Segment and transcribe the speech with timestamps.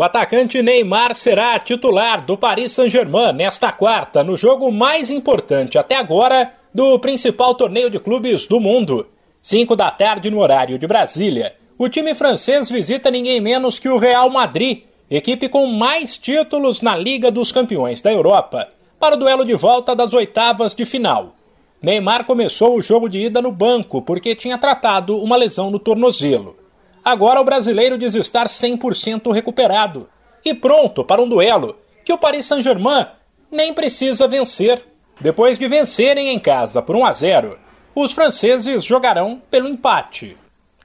[0.00, 5.96] O atacante Neymar será titular do Paris Saint-Germain nesta quarta, no jogo mais importante até
[5.96, 9.06] agora do principal torneio de clubes do mundo.
[9.42, 11.54] 5 da tarde no horário de Brasília.
[11.76, 16.96] O time francês visita ninguém menos que o Real Madrid, equipe com mais títulos na
[16.96, 21.34] Liga dos Campeões da Europa, para o duelo de volta das oitavas de final.
[21.82, 26.59] Neymar começou o jogo de ida no banco porque tinha tratado uma lesão no tornozelo.
[27.04, 30.08] Agora o brasileiro diz estar 100% recuperado
[30.44, 33.06] e pronto para um duelo que o Paris Saint-Germain
[33.50, 34.84] nem precisa vencer.
[35.18, 37.58] Depois de vencerem em casa por 1 a 0,
[37.94, 40.36] os franceses jogarão pelo empate.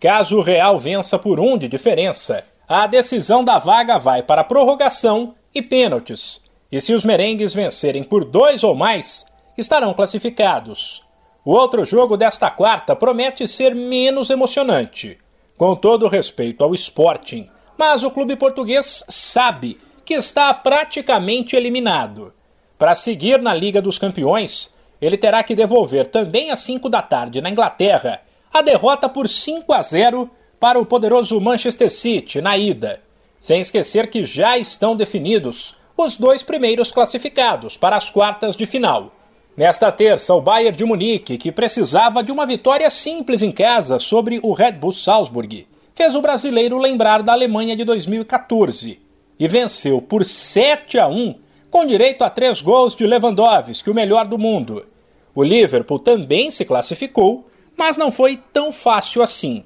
[0.00, 5.34] Caso o Real vença por um de diferença, a decisão da vaga vai para prorrogação
[5.54, 6.40] e pênaltis.
[6.70, 11.02] E se os merengues vencerem por dois ou mais, estarão classificados.
[11.44, 15.18] O outro jogo desta quarta promete ser menos emocionante
[15.58, 22.32] com todo respeito ao Sporting, mas o clube português sabe que está praticamente eliminado.
[22.78, 27.40] Para seguir na Liga dos Campeões, ele terá que devolver também às 5 da tarde
[27.40, 33.02] na Inglaterra a derrota por 5 a 0 para o poderoso Manchester City na ida,
[33.38, 39.12] sem esquecer que já estão definidos os dois primeiros classificados para as quartas de final.
[39.58, 44.38] Nesta terça, o Bayern de Munique, que precisava de uma vitória simples em casa sobre
[44.40, 49.00] o Red Bull Salzburg, fez o brasileiro lembrar da Alemanha de 2014
[49.36, 51.34] e venceu por 7 a 1,
[51.72, 54.86] com direito a três gols de Lewandowski, o melhor do mundo.
[55.34, 57.44] O Liverpool também se classificou,
[57.76, 59.64] mas não foi tão fácil assim.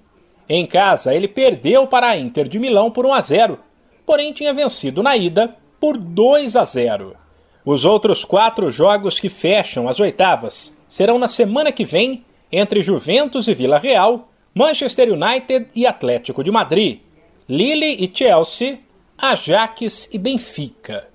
[0.49, 3.59] Em casa, ele perdeu para a Inter de Milão por 1 a 0,
[4.07, 7.22] porém tinha vencido na ida por 2 a 0.
[7.65, 13.47] Os outros quatro jogos que fecham as oitavas serão na semana que vem entre Juventus
[13.47, 17.01] e Vila Real, Manchester United e Atlético de Madrid,
[17.49, 18.81] Lille e Chelsea,
[19.17, 21.09] Ajax e Benfica.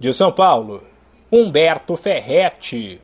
[0.00, 0.82] De São Paulo,
[1.30, 2.92] Humberto Ferretti.